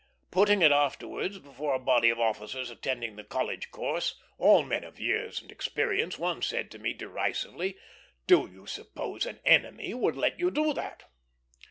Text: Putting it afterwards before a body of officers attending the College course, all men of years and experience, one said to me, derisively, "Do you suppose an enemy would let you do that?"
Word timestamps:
Putting 0.31 0.63
it 0.63 0.71
afterwards 0.71 1.37
before 1.37 1.75
a 1.75 1.79
body 1.79 2.09
of 2.09 2.19
officers 2.19 2.71
attending 2.71 3.15
the 3.17 3.23
College 3.23 3.69
course, 3.69 4.19
all 4.39 4.63
men 4.63 4.83
of 4.83 4.99
years 4.99 5.39
and 5.39 5.51
experience, 5.51 6.17
one 6.17 6.41
said 6.41 6.71
to 6.71 6.79
me, 6.79 6.91
derisively, 6.95 7.77
"Do 8.25 8.49
you 8.51 8.65
suppose 8.65 9.27
an 9.27 9.39
enemy 9.45 9.93
would 9.93 10.17
let 10.17 10.39
you 10.39 10.49
do 10.49 10.73
that?" 10.73 11.03